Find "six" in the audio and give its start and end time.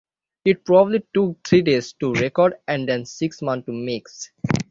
3.05-3.39